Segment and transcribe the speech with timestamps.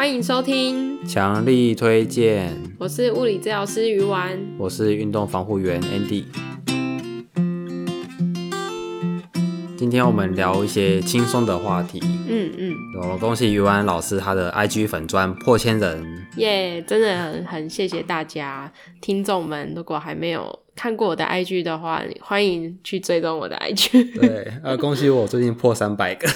[0.00, 2.56] 欢迎收听，强力推荐。
[2.78, 6.24] 我是物理治疗师鱼丸，我是运动防护员 Andy。
[9.76, 12.00] 今天我们聊一些轻松的话题。
[12.26, 16.02] 嗯嗯，我恭喜鱼丸老师他的 IG 粉砖破千人。
[16.38, 18.72] 耶真的很很谢谢大家
[19.02, 19.70] 听众们。
[19.76, 24.18] 如果还没有看过我的 IG 的话，欢迎去追踪我的 IG。
[24.18, 26.26] 对，呃，恭喜我最近破三百个。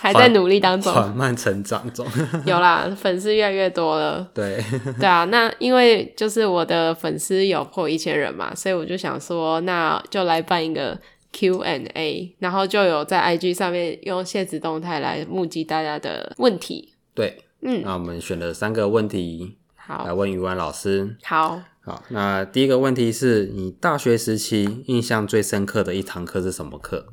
[0.00, 2.06] 还在努力当中，缓慢成长中。
[2.46, 4.26] 有啦，粉丝越来越多了。
[4.32, 4.58] 对，
[4.98, 10.98] 对啊，那因为就是我的粉丝有破一千人嘛，所以我就想说，那就来办一个
[11.32, 16.94] Q&A，然后就有在 IG 上面用限时动态来募集大家的问题。
[17.14, 21.14] 对，嗯，那我们选了三个问题，好，来问鱼丸老师。
[21.22, 27.06] 好，好，那第一个问题是你大学时期印象最深刻的一堂课是什么课？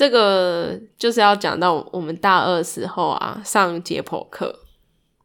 [0.00, 4.60] 这个就是要讲到我们大二时候啊，上解剖课。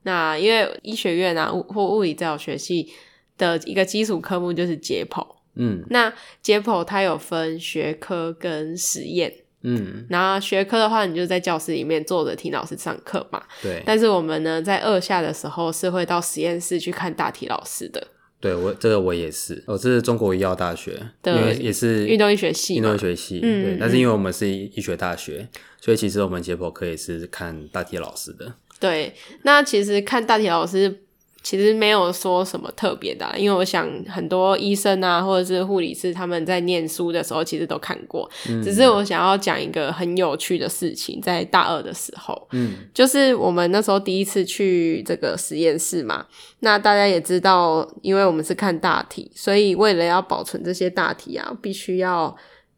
[0.04, 2.92] 那因为医学院啊，或物理治疗学系
[3.38, 5.26] 的一个基础科目就是解剖。
[5.54, 9.34] 嗯，那解剖它有分学科跟实验。
[9.62, 13.42] 嗯，然后学科的话，你就在教室里面坐着听老师上课嘛。
[13.64, 13.82] 对。
[13.86, 18.06] 但是我们呢，在二下的时候是会到实验室去看大体老师的。
[18.40, 23.78] 对，我这个我也是，我这是中国医药大学，对因为也是运动医学系，运动医学系，嗯、对。
[23.80, 28.54] 但是因为我们是医学大学，嗯、所以其实我们解剖课也是看大体老师的。
[28.80, 31.02] 对，那其实看大体老师。
[31.46, 38.28] 其实没有说什么特别的啊，因为我想很多医生啊，或者是护理师，他们在念书的时候其实都看过。
[38.50, 46.26] 嗯，只是我想要讲一个很有趣的事情，在大二的时候，嗯，就是我们那时候第一次去这个实验室嘛。
[46.62, 52.36] 那大家也知道，因为我们是看大体，所以为了要保存这些大体啊，必须要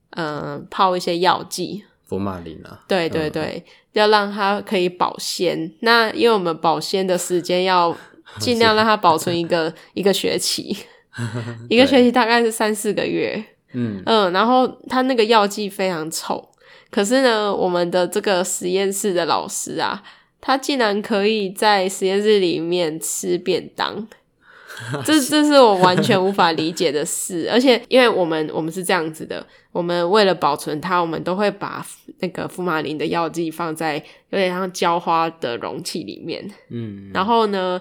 [0.10, 5.72] 呃泡一些药剂，福马林啊，对对对，嗯，要让它可以保鲜。
[5.80, 7.96] 那因为我们保鲜的时间要。
[8.40, 10.76] 尽量让它保存一个 一个学期，
[11.70, 13.44] 一个学期大概是三四个月。
[13.74, 16.50] 嗯嗯，然后它那个药剂非常臭，
[16.90, 20.02] 可是呢，我们的这个实验室的老师啊，
[20.40, 24.08] 他竟然可以在实验室里面吃便当，
[25.04, 27.50] 这这是我完全无法理解的事。
[27.52, 31.86] 而且，因为我们我们是这样子的，我们为了保存它，我们都会把
[32.20, 33.98] 那个福马林的药剂放在
[34.30, 36.50] 有点像浇花的容器里面。
[36.70, 37.80] 嗯，然后呢，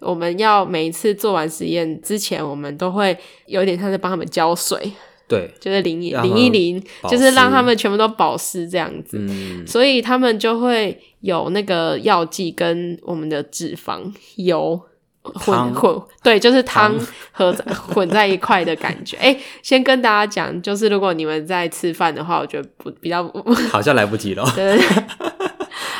[0.00, 4.92] 我们要每一次做完实验之前，我们都会有点像是帮他们浇水，
[5.26, 9.16] 对，就是淋一淋一淋，就是让他们全部都保湿这样子。
[9.18, 14.80] 嗯，所以他们就会有那个药剂跟我们的脂肪油
[15.22, 16.94] 混混，对，就是汤
[17.32, 17.52] 和
[17.92, 19.16] 混在一块的感觉。
[19.16, 23.28] 哎、欸，先跟大家讲，就是如果你们在吃饭的话，我觉得不比较
[23.70, 24.44] 好像来不及了。
[24.54, 24.78] 对。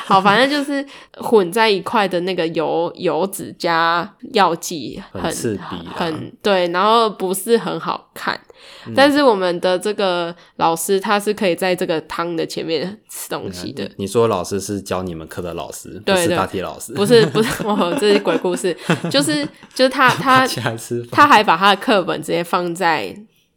[0.06, 0.87] 好，反正就是
[1.19, 8.41] 混在一块的那个油油脂加药剂，很很刺鼻，很对，然后不是很好看。
[8.87, 13.91] 嗯、但是我们的这个老师他是可以在这个汤的前面吃东西的。
[13.97, 16.93] 你说老师是教你们课的老师，对对不是大体老师？
[16.93, 18.77] 不是不是，我， 这是鬼故事。
[19.11, 20.47] 就是就是他 他
[21.11, 23.12] 他还把他的课本直接放在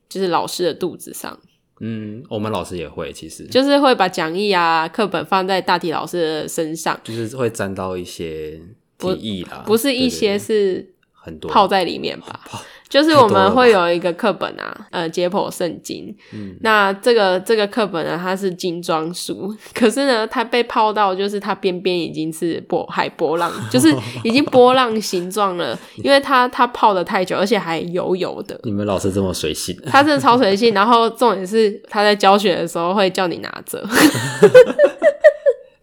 [0.10, 1.38] 就是老师的肚子上。
[1.80, 8.60] 嗯，我们老师也会，其实就是会把讲义啊、课本放在大体老师的身上，就是会沾到一些
[8.98, 12.42] 提议啦，不，不是一些，是很多泡在里面吧。
[12.90, 16.16] 就是我们会有一个课本啊，呃，解剖圣经。
[16.34, 28.60] 嗯，那这个这个课本呢，它是精装书，可是呢，它被泡到，就是它边边已经是波海波浪，就是已经波浪形状了，因为它它泡的太久，而且还油油的。
[28.64, 29.80] 你们老师这么随性？
[29.86, 33.86] 他真的超随性，然后重点是他在教学的时候会叫你拿着。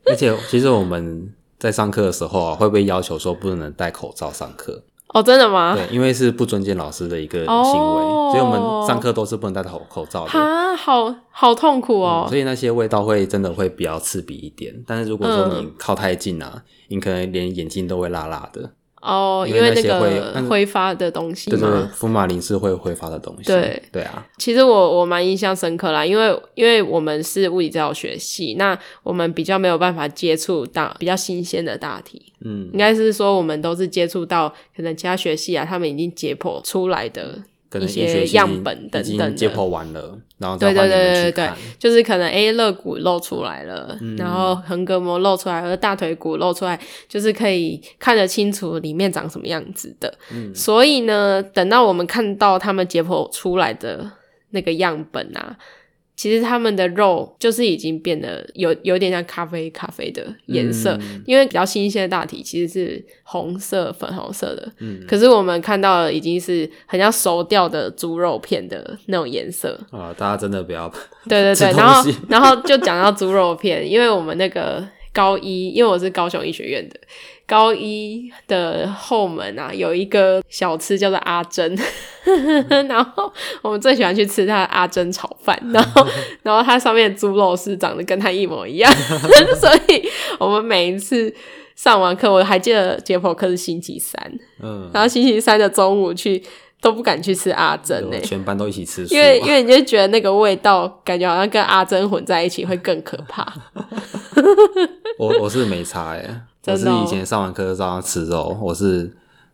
[0.06, 4.83] 而且其实我们在上课的时候啊，会被要求说不能戴口罩上课。
[5.15, 5.75] 哦，真的吗？
[5.75, 10.39] 对，因为是不尊敬老师的一个行为，哦、所以我们上课都是不能戴口口罩的。
[10.39, 12.28] 啊，好好痛苦哦、嗯！
[12.28, 14.75] 所以那些味道会真的会比较刺鼻一点。
[14.87, 18.70] 但是如果说你靠太近啊，嗯、你可能连眼睛都会辣辣的。
[19.06, 23.44] 哦，因为那个挥发的东西嘛，对，福马林是会挥发的东西。
[23.44, 32.32] 对对啊，其实我我蛮印象深刻啦，因为因为我们是物理治疗学系，那我们比较没有办法接触到比较新鲜的大题。
[32.44, 37.38] 嗯，应该是说我们都是接触到可能其他学系啊，他们已经解剖出来的。
[37.73, 50.13] 一些样本等等解剖完了，然后对对对对对，就是可能 A 肋骨露出来了，嗯、然后横膈膜露出来，和大腿骨露出来，就是可以看得清楚里面长什么样子的。
[50.33, 54.11] 嗯，所以呢，等到我们看到他们解剖出来的
[54.51, 55.57] 那个样本啊，
[56.17, 70.15] 其实他们的肉就是已经变得有有点像咖啡咖啡的颜色，嗯、因为比较新鲜的大体其实是红色粉红色的，嗯，可是我们看到的已经是很像熟掉的猪肉片的那种颜色啊！
[70.17, 70.89] 大家真的不要
[71.29, 74.83] 对对对，然后然后就讲到猪肉片，因为我们那个
[75.13, 76.99] 高一，因为我是高雄医学院的。
[77.46, 81.78] 高一的后门啊，有一个小吃叫做阿珍，
[82.88, 83.32] 然后
[83.62, 86.04] 我们最喜欢去吃它的阿珍炒饭，然后
[86.43, 88.93] 然后它上面的猪肉是长得跟它一模一样，
[89.60, 90.02] 所以
[90.40, 91.32] 我们每一次
[91.76, 94.20] 上完课，我还记得解剖课是星期三，
[94.60, 96.43] 嗯，然后星期三的中午去
[96.81, 103.46] 都不敢去吃阿珍呢，全班都一起吃，因为因为你就觉得那个味道感觉好像跟阿珍混在一起会更可怕。
[105.19, 106.40] 我我是没差哎。
[106.67, 109.11] 我是以前上完课就照样吃肉，我是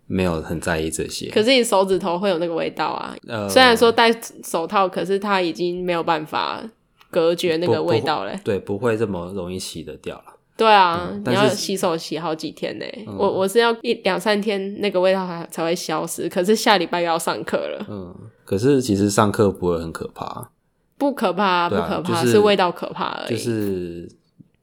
[0.06, 1.31] 没有很在意这些。
[1.31, 4.11] 可是你手指头会有那个味道啊，呃、虽然说戴
[4.44, 6.62] 手套，可是它已经没有办法
[7.11, 8.38] 隔绝那个味道嘞。
[8.44, 10.25] 对，不会这么容易洗得掉了。
[10.56, 12.85] 对啊，嗯、你要洗手洗好几天呢。
[13.06, 16.29] 嗯、我我是要一两三天那个味道才才会消失。
[16.29, 17.87] 可是下礼拜又要上课了。
[17.88, 18.14] 嗯，
[18.44, 20.50] 可是其实上课不会很可怕，
[20.99, 23.31] 不可怕，啊，不可怕，就是，是味道可怕而已。
[23.31, 24.09] 就是。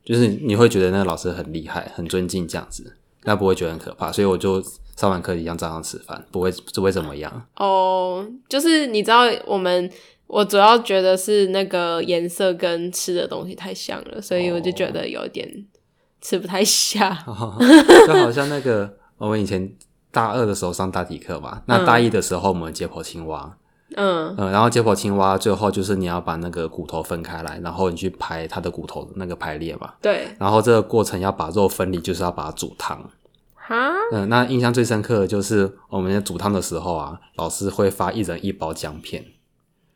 [0.10, 2.96] 就是你会觉得那个老师很厉害、很尊敬这样子，
[3.26, 4.60] 那不会觉得很可怕，所以我就
[4.96, 7.46] 上完课一样照样吃饭，不会不会怎么样。
[7.58, 9.88] 哦，就是你知道我们，
[10.26, 15.48] 我主要觉得是那个颜色跟吃的东西太像了，所以我就觉得有点
[16.20, 17.24] 吃不太下。
[17.28, 17.56] 哦、
[18.08, 19.72] 就好像那个我们以前
[20.10, 23.56] 大二的时候上大体课嘛，那大一的时候我们解剖青蛙。
[23.96, 29.94] 嗯嗯，然后解剖青蛙最后就是你要把那个骨头分开来，然后你去排它的骨头的那个排列嘛。
[30.02, 30.28] 对。
[30.38, 33.10] 然后这个过程要把肉分离，就是要把它煮汤。
[33.56, 33.92] 哈。
[34.12, 39.26] 嗯，那印象最深刻的就是我们在煮汤的时候啊，老师会发一人一包姜片。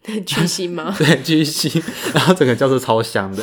[0.25, 0.93] 巨腥吗？
[0.99, 1.81] 对，巨腥。
[2.13, 3.41] 然后整个教室超香的，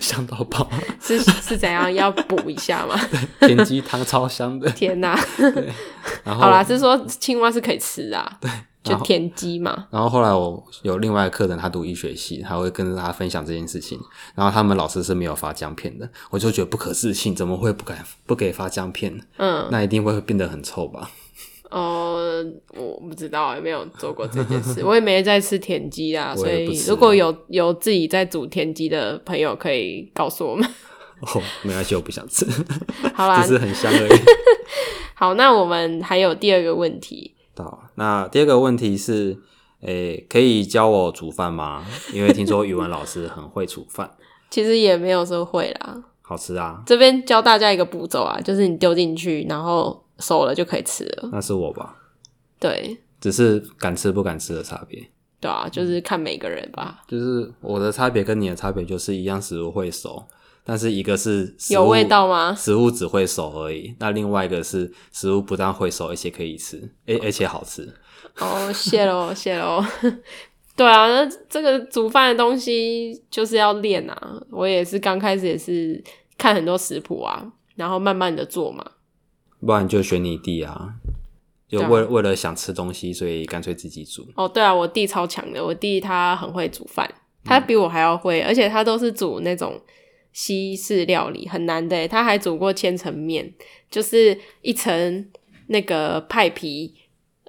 [0.00, 0.68] 香到爆。
[1.00, 1.92] 是是怎样？
[1.94, 2.98] 要补一下吗？
[3.38, 4.68] 对， 田鸡汤超香的。
[4.70, 5.16] 天哪。
[6.24, 8.38] 好啦，是说青蛙是可以吃啊。
[8.40, 8.50] 对。
[8.82, 14.00] 就田鸡嘛，然后后来我有另外一个课程，他读医学系，他会跟大家分享这件事情。
[14.34, 19.20] 然后他们老师是没有发姜片的，我就觉得不可置信，怎么会不敢不给发姜片？
[19.36, 21.10] 嗯，那一定会变得很臭吧？
[21.70, 22.44] 哦、呃，
[22.80, 26.34] 我不知道，也没有做过这件事， 我也没在吃田鸡啊。
[26.34, 30.66] 所以如果有有自己在煮田鸡的朋友，可以告诉我们。
[31.20, 32.46] 哦，没关系，我不想吃。
[33.14, 34.20] 好啦， 只是很香而已。
[35.14, 37.34] 好，那我们还有第二个问题。
[37.94, 39.38] 那第二个问题是，
[39.80, 41.84] 诶、欸，可以教我煮饭吗？
[42.12, 44.10] 因为听说语文老师很会煮饭。
[44.50, 46.02] 其实也没有说会啦。
[46.22, 46.82] 好吃啊！
[46.86, 51.28] 这边教大家一个步骤啊，就是你丢进去，然后熟了就可以吃了。
[51.32, 51.96] 那是我吧？
[52.60, 55.10] 对，只是敢吃不敢吃的差别。
[55.40, 57.02] 对啊，就是看每个人吧。
[57.08, 60.24] 就是我的差别跟你的差别就是一样食物会熟。
[60.62, 62.54] 但是一个是有味道吗？
[62.54, 63.94] 食物只会熟而已。
[63.98, 67.92] 那另外一个是食物不但会熟，而且可以吃，而而且好吃。
[68.38, 69.84] 哦，谢喽，谢喽。
[70.76, 74.40] 对啊，那这个煮饭的东西就是要练啊。
[74.50, 76.02] 我也是刚开始也是
[76.38, 78.84] 看很多食谱啊，然后慢慢的做嘛。
[79.60, 80.94] 不然就选你弟啊，
[81.68, 84.26] 就为为了想吃东西，所以干脆自己煮。
[84.36, 87.12] 哦，对啊，我弟超强的，我弟他很会煮饭，
[87.44, 89.80] 他比我还要会，嗯、而且他都是煮那种。
[90.32, 93.52] 西式料理很难的耶，他还煮过千层面，
[93.90, 95.28] 就是一层
[95.66, 96.94] 那个派皮，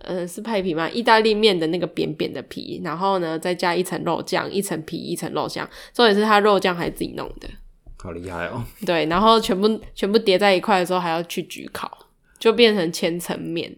[0.04, 0.90] 嗯、呃，是派皮吗？
[0.90, 7.48] 意大利面的那个扁扁的皮，然后呢，再加一层肉酱，一层皮，一层肉酱，重点是他肉酱还是自己弄的，
[7.98, 8.64] 好厉害哦。
[8.86, 12.08] 对，然后全部全部叠在一块的时候还要去焗烤，
[12.40, 13.76] 就变成千层面，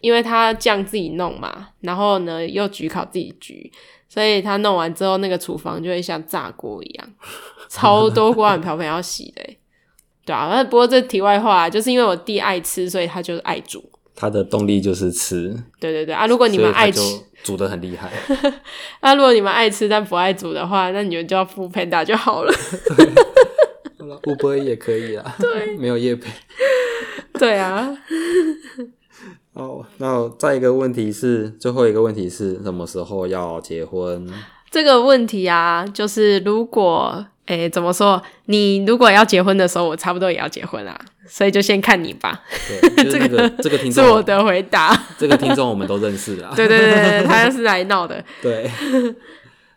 [0.00, 3.70] 因为他酱自己弄嘛，然后呢又焗烤自己焗，
[4.08, 7.08] 所以他弄完之后那个厨房就会像炸锅一样。
[7.68, 9.42] 超多锅碗瓢盆要洗的，
[10.24, 10.48] 对啊。
[10.52, 13.84] 那不过这题外话，就是因为我弟爱吃，所以他就是爱煮。
[14.14, 15.54] 他的动力就是吃。
[15.78, 16.26] 对对对啊！
[16.26, 17.00] 如果你们爱吃，
[17.42, 18.10] 煮的很厉害。
[19.02, 22.52] 那如果你们爱吃但不爱煮的话，那你们就要 foodpanda 就好了。
[24.22, 25.36] Uber 也可以啊。
[25.38, 26.30] 对，没有叶配。
[27.38, 27.94] 对啊。
[29.56, 34.28] 哦，那再一个问题是，最后一个问题是什么时候要结婚？
[34.70, 37.26] 这个问题啊，就是如果。
[37.46, 38.20] 诶，怎么说？
[38.46, 40.98] 你如果要结婚的时候，我差不多也要结婚啦，
[41.28, 42.42] 所以就先看你吧。
[42.66, 45.00] 对，就是 那个这个听众是我的回答。
[45.16, 46.52] 这个听众我们都认识啊。
[46.58, 48.20] 对对对对，他就是来闹的。
[48.42, 48.68] 对。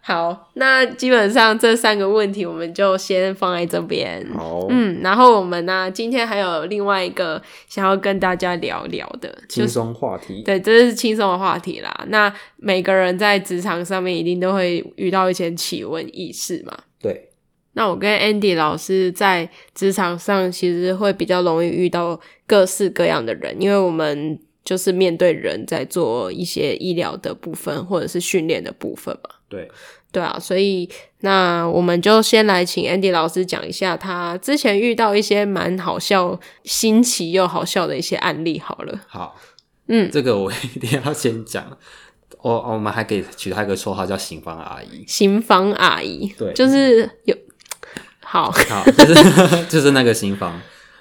[0.09, 4.25] 好，那基本上这三个问题我们就先放在这边。
[4.33, 10.41] 好，嗯，然后我们呢，今天还有另外一个想要跟大家聊聊的轻松话题。
[10.41, 12.05] 对，这是轻松的话题啦。
[12.07, 16.75] 那每个人在职场上面一定都会遇到一些奇闻异事嘛。
[16.99, 17.29] 对。
[17.73, 29.35] 那我跟 Andy 老师在职场上其实会比较容易遇到各式各样的人，因为我们就是面对人在做一些医疗的部分或者是训练的部分嘛。
[29.49, 29.69] 对。
[30.11, 30.89] 对啊，所以
[31.19, 38.99] 那我们就先来请 Andy 老师讲一下他之前遇到一些蛮好笑、新奇又好笑的一些案例好了。
[39.07, 39.35] 好，
[39.87, 41.77] 嗯，这个我 一定要先讲。
[42.41, 45.03] 我我们还可以取他一个绰号叫“刑房阿姨”。
[45.05, 47.35] 刑房阿姨，对，就是有
[48.23, 50.59] 好好，就是 就是那个刑房。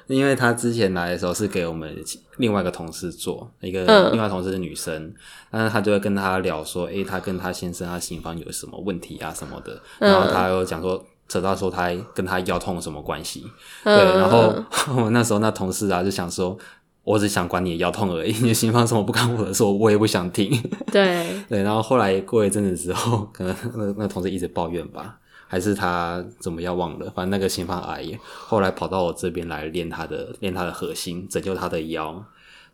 [0.08, 1.94] 因为他之前来的时候是给我们
[2.38, 5.14] 另外一个同事做，一个另外同事是女生，嗯、
[5.50, 13.44] 但是他就会跟他聊说，诶，他跟他先生他心房有什么问题啊什么的，然后他又讲说扯到说他跟他腰痛有什么关系，
[13.84, 14.54] 嗯、对，然后
[14.96, 16.56] 我那时候那同事啊就想说，
[17.04, 20.50] 我只想管你的腰痛而已，你的心房什么不干我的事，我也不想听，
[20.90, 21.26] 对。
[21.48, 25.18] 对，然后后来过一阵子之后，可能那那同事一直抱怨吧。
[25.48, 27.10] 还是他怎么样忘了？
[27.16, 32.22] 反正那个新房阿姨后来跑到我这边来练他的练他的核心，拯救他的腰。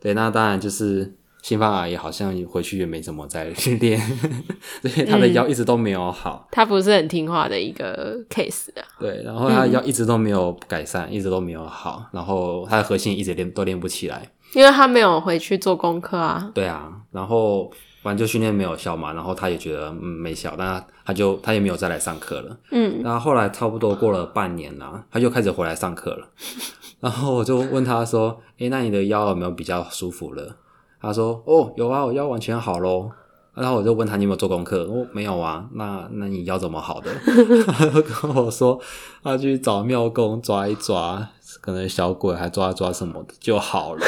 [0.01, 3.97] 对，那当然就是新房阿姨好像回去也没怎么再训练，
[4.83, 6.47] 所以他的腰一直都没有好。
[6.51, 8.83] 他不是很听话的一个 case 啊。
[8.99, 16.51] 对，然后他的腰一直都没有改善，嗯、一直都没有好，然后他的核心一直练都练不起来，因为他没有回去做功课啊。
[16.53, 17.71] 对啊，然后。
[18.05, 22.55] 反正就训练没有效嘛，然后他也觉得嗯没效，但他他就他也没有再来上课了。
[22.69, 26.27] 嗯，然后后来差不多过了半年啦，他就开始回来上课了。
[27.01, 30.55] 然后我就问他说：“诶，那你的腰有没有比较舒服了？”
[31.01, 33.09] 他说：“哦，有啊，我腰完全好喽。”
[33.55, 35.65] 然后我就问他：“你有没有做功课？”哦，没有啊。
[35.73, 37.09] 那那你腰怎么好的？
[37.67, 38.79] 他就跟我说
[39.23, 41.27] ：“他去找庙公抓一抓，
[41.59, 44.05] 可能小鬼还抓一抓什么的就好了。”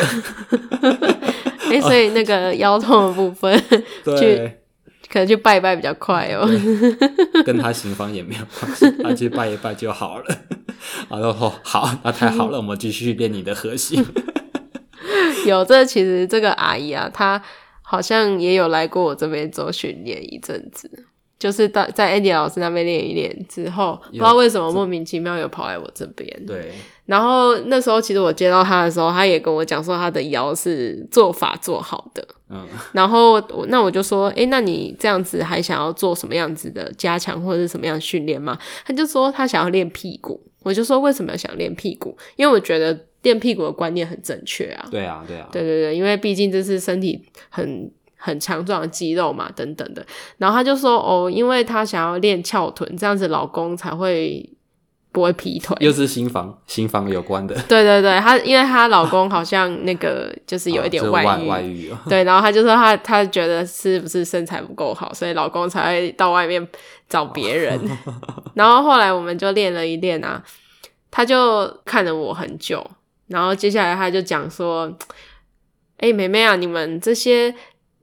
[1.71, 3.63] 哎、欸，所以那个腰痛的部分，
[4.03, 4.51] 对，去
[5.09, 6.47] 可能去拜一拜比较快哦。
[7.45, 10.25] 跟他行方也没有关系，他去拜一拜就好了。
[11.09, 14.03] 然后说好，那太好了，我们继续练你的核心。
[15.45, 17.41] 有这其实这个阿姨啊，她
[17.81, 21.05] 好像也有来过我这边做训练一阵子。
[21.39, 26.45] 就是到在 Andy 老师那边练一练之后，不知道为什么莫名其妙又跑来我这边。
[26.47, 26.73] 对。
[27.07, 32.23] 然后那时候其实我接到他的时候，他也跟我讲说他的腰是做法做好的。
[32.49, 32.67] 嗯。
[32.91, 38.55] 然后那我就说，诶，那你这样子还想要做什么样子的加强或者是什么样的训练吗？
[38.85, 40.39] 他就说他想要练屁股。
[40.61, 42.15] 我就说为什么要想练屁股？
[42.35, 44.85] 因为我觉得练屁股的观念很正确啊。
[44.91, 45.49] 对啊，对啊。
[45.51, 47.89] 对对对，因为毕竟这是身体很。
[48.19, 50.03] 很强壮的肌肉嘛，等等的。
[50.39, 54.43] 然后他就说：“哦，因为他想要练翘臀，这样子老公才会
[55.17, 57.55] 不会劈腿。”又是新房，新房有关的。
[57.67, 61.97] 对对对，她因为她老公好像那个就是有一点外遇，哦、外，外遇哦。
[62.07, 66.65] 对，然后她就说她她觉得是不是身材不够好，所以老公才会到外面
[67.09, 67.79] 找别人。
[68.05, 68.13] 哦、
[68.53, 70.43] 然后后来我们就练了一练啊，
[71.09, 72.85] 他就看了我很久，
[73.25, 74.95] 然后接下来他就讲说
[75.97, 77.55] ：“哎，妹妹啊，你们这些。”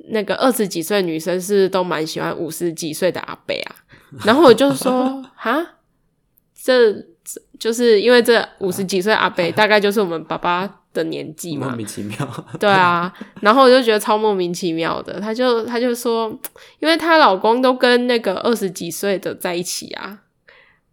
[0.08, 3.72] 那个二十几岁女生是都蛮喜欢五十几岁的阿伯啊，
[4.26, 5.73] 然后我就说哈，
[6.64, 6.94] 这
[7.58, 12.16] 就是因为这五十几岁阿伯大概就是我们爸爸的年纪嘛，莫名其妙。
[12.58, 16.30] 对啊，然后我就觉得超莫名其妙的，他就他就说，
[16.78, 20.20] 因为她老公都跟那个二十几岁的在一起啊，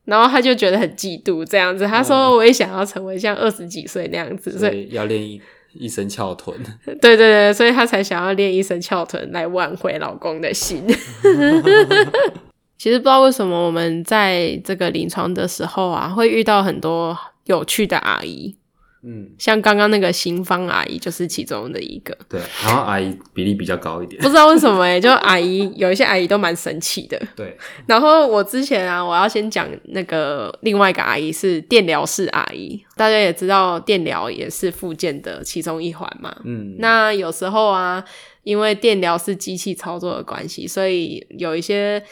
[0.04, 5.40] 然后他就觉得很嫉妒这样子，他说我也想要成为像二十几岁那样子，所以要练。
[5.74, 6.54] 一身翘臀，
[7.00, 10.86] 对对对，所以他才想要练一身翘臀来挽回老公的心。
[12.82, 18.56] 其实不知道为什么我们在这个临床的时候啊，会遇到很多有趣的阿姨。
[19.04, 22.18] 嗯，像刚刚那个新芳阿姨就是其中的一个。
[22.28, 27.22] 对，然后阿姨比例比较高一点，不知道为什么哎、欸，就阿姨有一些阿姨都蛮神奇的。
[27.36, 36.36] 对， 然后我之前啊，我要先讲那个另外一个阿姨是电疗室阿姨，大家也知道电疗也是附件的其中一环嘛。
[36.46, 38.04] 嗯，那有时候啊，
[38.42, 42.04] 因为电疗是机器操作的关系，所以有一些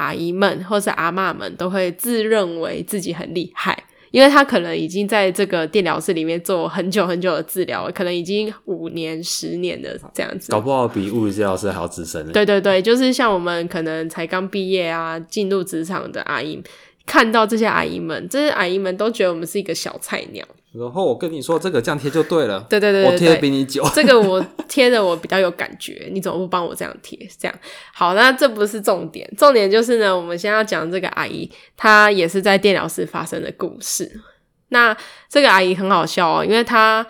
[0.00, 3.84] 阿姨们或是阿嬷们都会自认为自己很厉害。
[4.10, 12.26] 因为他可能已经在这个电疗室里面做很久很久的治疗，可能已经五年、十年的这样子，搞不好比物理治疗师还要资深。
[12.32, 16.60] 对对对，就是像我们可能才刚毕业啊，进入职场的阿姨，
[17.06, 20.44] 看到这些阿姨们，这些阿姨们都觉得我们是一个小菜鸟。
[20.72, 22.64] 然后我跟你说，这个这样贴就对了。
[22.70, 23.84] 对对对，对，我贴的 比你久。
[23.92, 27.18] 这个我贴的我比较有感觉，你怎么不帮我这样贴？
[27.38, 27.58] 这样
[27.92, 34.20] 好，那这不是重点，重点就是呢，我们先要讲这个阿姨，她也是在电疗室发生的故事。
[34.68, 34.96] 那
[35.28, 37.04] 这个阿姨很好笑哦，因为她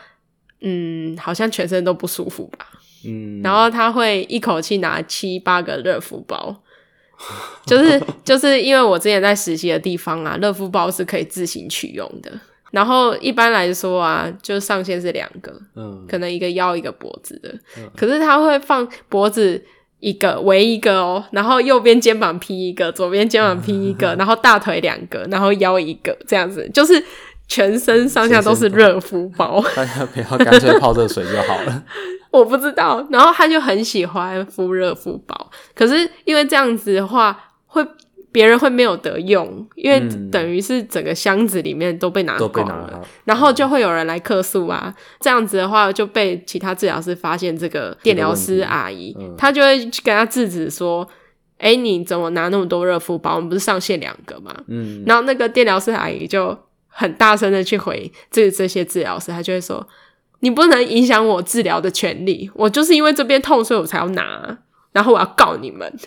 [0.62, 2.66] 嗯，好像全身都不舒服吧，
[3.04, 6.62] 嗯，然后她会一口气拿七八个热敷包。
[7.66, 12.32] 就是 就是因为我之前在实习的地方啊，热敷包是可以自行取用的。
[12.70, 17.48] 然后一般来说啊，就上限是两个，嗯，可能一个腰一个脖子的。
[17.78, 19.62] 嗯，可是他会放脖子
[19.98, 27.02] 一个围一个哦，然后右边肩膀披一个，左边肩膀披一个，然后大腿两个，然后腰一个，这样子就是
[27.48, 29.62] 全身上下都是热敷包。
[29.74, 31.84] 大家不要干脆泡热水就好了。
[32.30, 37.36] 我不知道，然后他就很喜欢敷热敷包，可是因为这样子的话，
[37.66, 37.84] 会
[38.32, 44.94] 别人会没有得用，因为等于是整个箱子里面都被拿光了，了然后就会有人来客诉啊。
[45.20, 51.06] 这样子的话，就被其他治疗师发现这个电疗师阿姨，他就会跟他制止说
[51.58, 53.36] ：“哎、嗯，你怎么拿那么多热敷包？
[53.36, 56.56] 我们不是上限两个吗？”嗯，然后那个电疗师阿姨就
[56.86, 59.86] 很大声的去回这这些治疗师，他就会说。
[60.42, 64.56] 你不能影响我治疗的权利，我就是因为这边痛，所以我才要拿，
[64.90, 65.86] 然后我要告你们。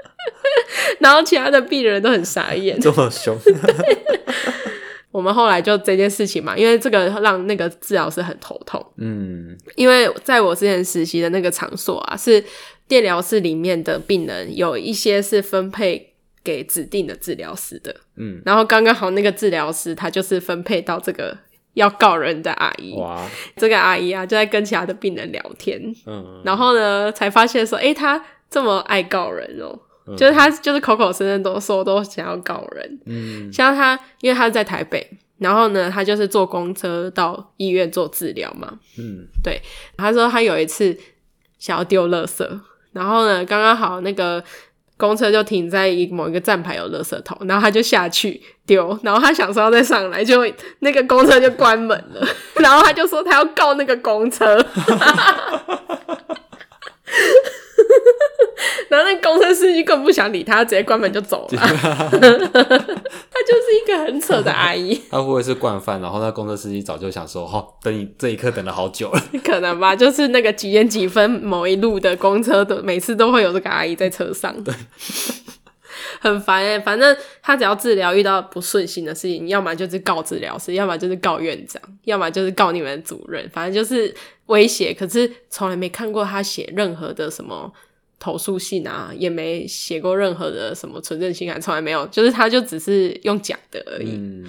[1.00, 3.36] 然后其他的病人都很傻眼， 这么凶。
[5.10, 8.84] 我们后来就这件事情嘛，因为这个让那个治疗师很头痛。
[8.98, 12.44] 嗯，因为在我之前实习的那个场所啊，是
[12.86, 17.94] 电疗室里面的病人有一些是分配给指定的治疗师的。
[18.16, 21.36] 嗯，然后刚刚好那个治疗师他就是分配到这个。
[21.74, 23.24] 要告人的阿姨，哇！
[23.56, 35.06] 这个阿姨啊，就在跟其他的病人聊天，嗯，然后呢，才发现说，诶，她这么爱告人哦，嗯、就是他就是口口声声都说都想要告人，嗯，像他，因为他是在台北，
[35.38, 39.60] 然后呢，他就是坐公车到医院做治疗嘛，嗯，对，
[39.96, 40.96] 他说他有一次
[41.58, 42.46] 想要丢垃圾，
[42.92, 44.42] 然后呢，刚刚好那个。
[45.00, 50.42] 公车就停在一某一个站牌有垃圾桶，然后他就下去丢，然后他想说要再上来，就
[50.80, 52.28] 那个公车就关门了，
[52.60, 54.62] 然后他就说他要告那个公车。
[58.90, 61.62] 然后那公车司机根本不想理他，直接关门就走了。
[61.62, 65.00] 他就是一个很扯的阿姨。
[65.08, 66.00] 他会不会是惯犯？
[66.00, 69.22] 然后那公车司机早就想说：“哦，等你这一刻等了好久了。
[69.46, 74.52] ”可能吧，就是那个几点几分某一路的公车的，每次都会有这个阿姨在车上。
[74.64, 74.74] 对，
[76.20, 76.80] 很烦哎、欸。
[76.80, 84.12] 反正他只要治疗遇到不顺心的事情，要么就是告治疗师，要么就是告院长，要么就是告你们的主任，反正就是
[84.46, 84.92] 威胁。
[84.92, 87.72] 可是从来没看过他写任何的什么。
[88.20, 94.12] 投诉信啊，也没写过任何的什么存证信函，从来没有，就是他就只是用讲的而已。
[94.12, 94.44] 嗯，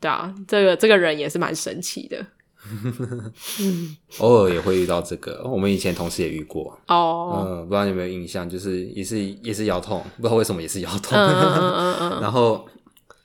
[0.00, 2.26] 对啊，这个这个人也是蛮神奇的。
[4.18, 6.76] 偶尔也会遇到这个，我们以前同事也遇过。
[6.88, 11.16] 哦，嗯，不知道你有没有印象，就是也是也是腰痛，不知道为什么也是腰痛。
[11.16, 12.20] 嗯嗯嗯嗯。
[12.24, 12.66] 然后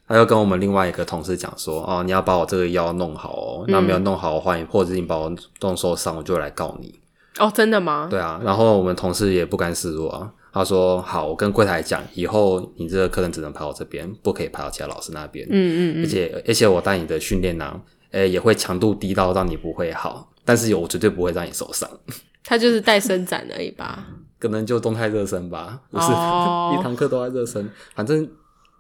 [0.08, 7.00] 他又跟我们另外一个同事讲说：“哦，你要把我这个腰弄好哦，那没有弄好的话，或者你把我弄受伤，我就会来告你。”
[7.38, 8.08] 哦，真的吗？
[8.10, 10.32] 对啊，然后我们同事也不甘示弱啊。
[10.52, 15.48] 他说：“好，我跟柜台讲，以后你这个客人只能排我这边，不可以排到其他老师那边。
[15.48, 16.04] 嗯嗯嗯。
[16.04, 17.80] 而且而且我带你的训练呢，
[18.12, 21.88] 诶，也会强度低到让你不会好，但是我绝对不会让你受伤。
[22.44, 24.04] 他就是带伸展而已吧？
[24.40, 28.28] 可能就动态热身吧，不是、哦、 一堂课都在热身，反正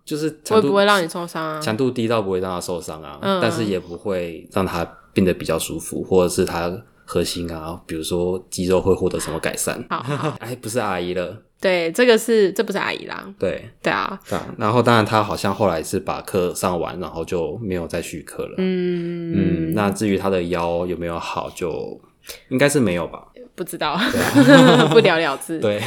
[0.04, 1.60] 就是会不会让你受伤啊？
[1.62, 4.84] 强度低到不会让他受伤啊，嗯、但是也不会让他
[5.14, 6.76] 变得比较舒服，或者是他。”
[7.12, 9.84] 核心啊，比如说肌肉会获得什么改善？
[9.90, 11.42] 好，好， 哎，不是阿姨了。
[11.60, 13.34] 对，这个是这不是阿姨啦。
[13.40, 14.20] 对，对啊。
[14.30, 14.56] 对啊。
[14.60, 18.54] 然后，当然，他好像后来是把课上完，然后就没有再续课了。
[18.60, 19.74] 嗯嗯。
[19.74, 22.00] 那至于他的腰有没有好，就
[22.50, 23.26] 应该是没有吧？
[23.56, 24.06] 不知道，啊、
[24.94, 25.60] 不了了之。
[25.60, 25.82] 对。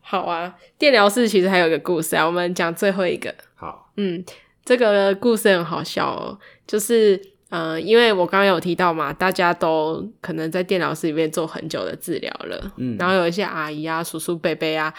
[0.00, 3.34] 好啊，电疗室其实还有一个故事啊，我们讲最后一个。
[3.56, 3.90] 好。
[3.96, 4.24] 嗯，
[4.64, 7.20] 这个故事很好笑哦，就是。
[7.56, 14.92] 嗯，因为我刚刚有提到嘛，大家都可能在电疗室里面做很久的治疗了，嗯，然后有一些阿姨啊、叔叔、伯伯啊，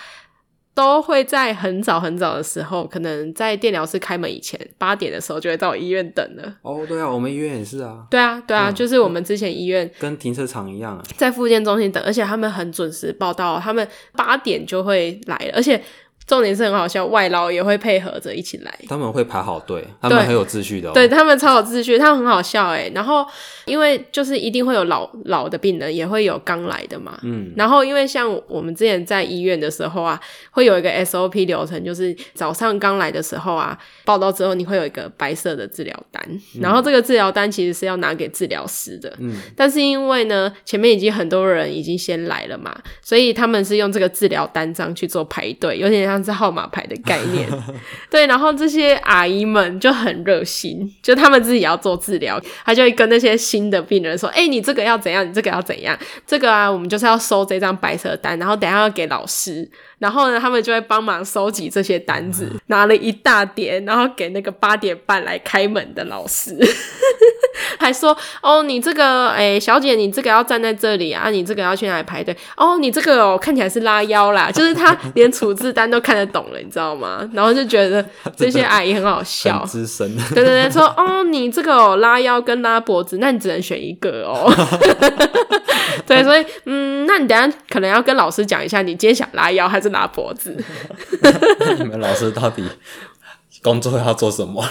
[0.73, 6.55] 都会在很早很早的时候，可能在电疗室开门以前，八点的时候就会到医院等了。
[6.61, 8.05] 哦，对啊，我们医院也是啊。
[8.09, 15.81] 对啊，对啊，嗯，就是我们之前医院跟停车场一样啊，在复健中心等，而且他们很准时报到，他们八点就会来了，而且
[16.27, 18.79] 重点是很好笑，外劳也会配合着一起来。
[18.89, 20.91] 他们会排好队，他们很有秩序的、哦。
[20.91, 22.91] 对，他们超有秩序，他们很好笑哎。
[22.95, 23.23] 然后
[23.65, 27.19] 因为就是一定会有老老的病人，也会有刚来的嘛。
[27.21, 27.53] 嗯。
[27.55, 36.23] 然后因为像我们之前在医院的时候啊，会有一个 SOP 流程，就是早上刚来的时候啊，报到之后你会有一个白色的治疗单，
[36.55, 39.13] 嗯、然后这个治疗单其实是要拿给治疗师的。
[39.19, 39.35] 嗯。
[39.55, 46.14] 但是因为呢，前面已经很多人已经先来了嘛，所以他们是用这个治疗单张去做排队，有点像。
[46.23, 47.47] 是号码牌的概念，
[48.10, 55.28] 对，然后这些阿姨们就很热心，就他们自己要做治疗，他就会跟那些新的病人说：“哎、欸，你这个要怎样？
[55.28, 55.97] 你这个要怎样？
[56.25, 66.54] 这个啊，我们就是要收这张白色单，然后等一下要给老师。”然后呢，他们就会帮忙收集这些单子，拿了一大叠，然后给那个八点半来开门的老师，
[67.80, 72.36] 还说：“哦，你这个，哎，小姐，你这个要站在这里啊，你这个要去哪里排队？
[72.58, 77.27] 哦，你这个哦，看起来是拉腰啦，就是他连处置单都看得懂了，你知道吗？
[77.33, 78.05] 然后就觉得
[78.37, 84.53] 这些阿姨很好笑，资深，对对对，说 哦，你这个哦，拉腰跟拉脖子，那你只能选一个哦。
[86.05, 90.53] 对，所以嗯，那你等下可能要跟老师讲一下，你今天想拉腰还是？”拉脖子，
[91.79, 92.61] 你们老师到底
[93.65, 94.63] 工作要做什么？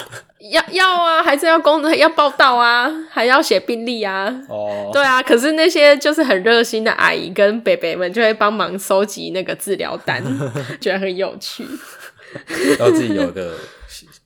[0.53, 1.93] 要要啊，还是要工作？
[1.97, 4.33] 要报道啊，还要写病历啊？
[4.49, 5.21] 哦，对啊。
[5.21, 10.23] 可是那些就是很热心的阿姨跟伯伯们，就会帮忙收集那个治疗单，
[10.81, 11.65] 觉得很有趣。
[12.79, 13.57] 然后自己有一个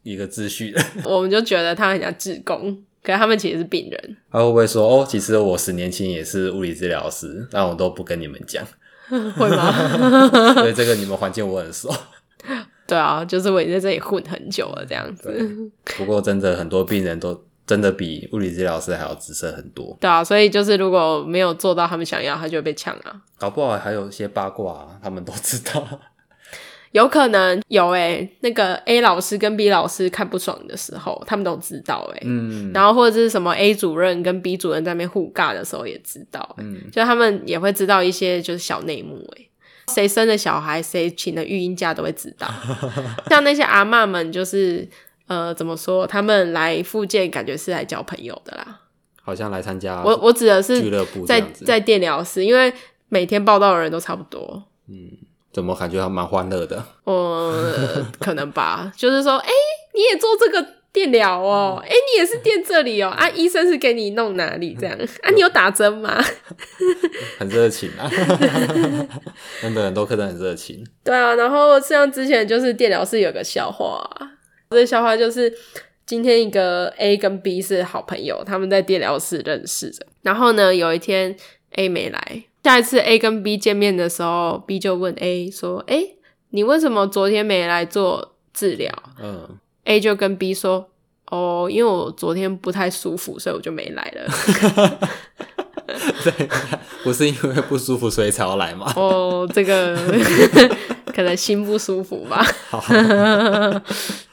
[0.02, 4.16] 一个秩序的，我们就觉得他很像志工，可是他们其实是病人。
[4.30, 8.62] 他会不会说：“哦，其实我十年前也是物理治疗师，但我都不跟你们讲。”
[9.08, 10.52] 会吗？
[10.54, 11.90] 所以这个你们环境我很熟。
[12.88, 15.70] 对啊，就是我已经在这里混很久了，这样子。
[15.98, 19.96] 不过真的很多病人都真的比物理治疗师还要资深很多。
[20.00, 23.20] 对啊，所以就是如果没有做到他们想要，他就会被呛啊。
[23.36, 25.86] 搞不好还有一些八卦，他们都知道。
[26.92, 32.22] 有可能有诶、欸，那个 A 老师跟 B 老师看不爽的时候，他们都知道诶、欸。
[32.24, 39.47] 嗯，然后或者是什么 A 主任跟 B 主任在那边互尬的时候也知道、欸，嗯，就他们也会知道一些就是小内幕诶、欸，
[39.88, 42.46] 谁生的小孩，谁请的育婴假都会知道。
[43.28, 44.86] 像那些阿嬷们，就是
[45.26, 48.80] 呃，怎么说，他们来复健感觉是来交朋友的啦，
[49.22, 50.02] 好像来参加。
[50.04, 52.72] 我我指的是俱乐部在在电疗室，因为
[53.08, 55.10] 每天报道的人都差不多，嗯。
[55.50, 56.84] 怎么感觉还蛮欢乐的？
[57.04, 58.92] 呃，可能吧。
[58.94, 59.52] 就是说，哎、欸，
[59.94, 61.80] 你也做这个电疗哦？
[61.82, 63.08] 哎、欸，你也是电这里哦？
[63.08, 64.96] 啊，医生是给你弄哪里这样？
[65.22, 66.22] 啊，你有打针吗？
[67.38, 68.08] 很热情啊，
[69.60, 70.84] 很多客人很热情。
[71.04, 74.08] 对啊，然后像之前就是电疗室有个笑话，
[74.70, 75.52] 这个笑话就是
[76.06, 80.06] 今天一个 A 跟 B 是好朋友，他们在电疗室认识的。
[80.22, 81.36] 然后呢，有一天
[81.76, 82.44] A 没来。
[82.64, 86.16] 下一次 A 跟 B 见面的时候，B 就问 A 说：“哎、欸，
[86.50, 90.88] 你为什么昨天没来做治疗？”嗯，A 就跟 B 说
[91.30, 94.98] ：“哦，因为我昨天不太舒服，所以我就没来了。
[96.22, 96.48] ”对，
[97.02, 98.92] 不是因为不舒服所以才要来吗？
[98.96, 99.98] 哦，这个。
[101.18, 102.44] 可能心不舒服吧。
[102.70, 102.80] 好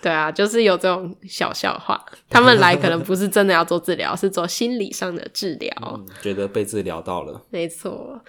[0.03, 1.99] 对啊，就是有这种小笑话。
[2.29, 5.73] 他们来可能不是真的要做治疗，是做心理上的治疗。
[5.83, 7.41] 嗯，觉得被治疗到了。
[7.49, 8.21] 没错。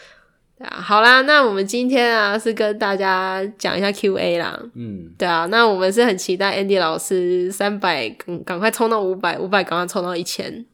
[0.58, 4.58] 对啊，好啦，那我们今天啊是跟大家讲一下 Q&A 啦。
[4.74, 8.08] 嗯，对啊，那我们是很期待 Andy 老师三百，
[8.44, 10.64] 赶快冲到五百，五百赶快冲到一千。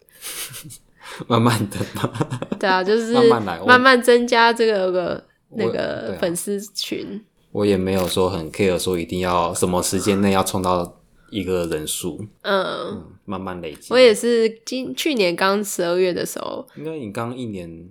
[1.27, 2.12] 慢慢的嘛。
[2.61, 5.25] 对啊，就是慢慢来，慢慢增加这个个
[5.57, 7.21] 那个粉丝群。
[7.51, 13.88] 我也没有说很 care，说一定要什么时间内要冲到一个人数，嗯，嗯，慢慢累积。
[13.92, 17.90] 我也是今去年刚十二月的时候，应该你刚一年。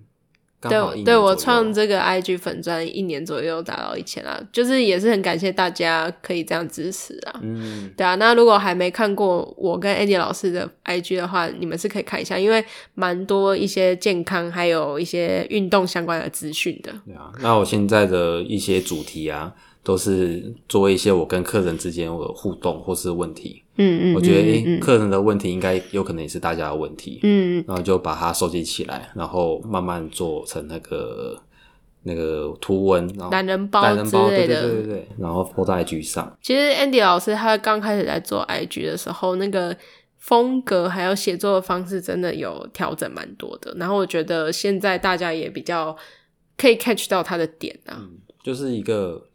[0.69, 7.39] 对，对我创这个 IG 粉专一年左右达到一千啦，就是也是很感谢大家可以这样支持啊。
[7.41, 16.91] 嗯，对啊，那如果还没看过我跟 Andy 老师的 IG 的话，你们是可以看一下，因为蛮多一些健康还有一些运动相关的资讯的。
[17.05, 19.53] 对啊，那我现在的一些主题啊。
[19.83, 31.35] 都是做一些我跟客人之间的互动或是问题，嗯嗯，我觉得诶、欸，客人的问题应该有可能也是大家的问题，嗯，然后就把它收集起来，然后慢慢做成那个
[32.03, 36.37] 那个图文，然后懒人包之类的，对对对对，然后 po 在 IG 上。
[36.43, 39.75] 其实 Andy 老师他刚开始在做 IG 的时候，那个
[40.19, 45.97] 风格还有写作的方式真的有调整蛮多的，然后我觉得现在大家也比较
[46.55, 48.11] 可以 catch 到他的点啊，嗯、
[48.43, 49.25] 就是一个。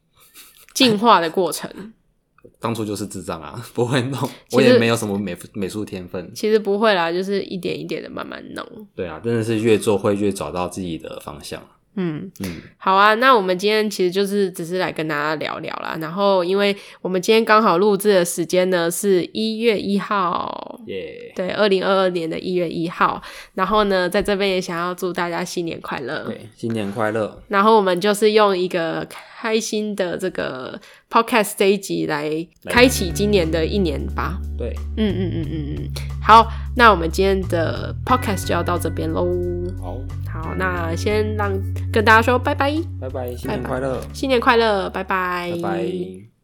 [0.76, 1.70] 进化的过程，
[2.60, 6.30] 当初就是智障啊， 不会弄，我也没有什么美美术天分。
[6.34, 8.64] 其实不会啦，就是一点一点的慢慢弄。
[8.94, 11.62] 对啊，真的是越做会越找到自己的方向。
[11.98, 15.96] 嗯嗯，好啊，那我们今天其实就是只是来跟大家聊聊啦。
[15.98, 23.22] 然后，因为我们今天刚好录制的时间呢是一月一号，耶，对，二零二二年的一月一号。
[23.54, 27.42] 然后呢，在这边也想要祝大家新年快乐，对，新年快乐。
[27.48, 29.08] 然后我们就是用一个
[29.38, 32.30] 开心的这个 podcast 这一集来
[32.64, 34.40] 开启今年的一年吧。
[34.56, 35.90] 对，嗯嗯嗯嗯嗯，
[36.22, 39.26] 好，那我们今天的 podcast 就要到这边喽。
[39.78, 39.98] 好，
[40.32, 41.52] 好，那先让
[41.92, 46.35] 跟大家说拜拜，拜拜，新年快乐，新年快乐，拜拜，拜拜。